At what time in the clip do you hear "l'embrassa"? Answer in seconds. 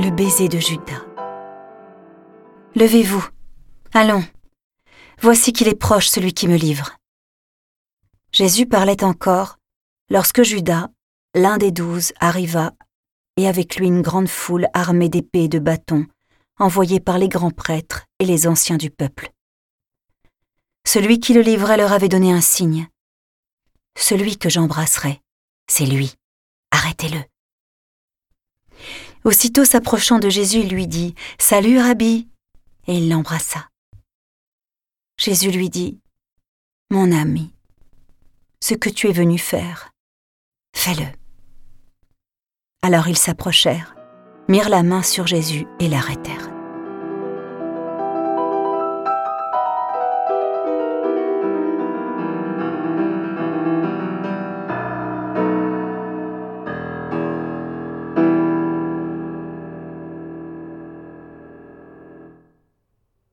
33.08-33.68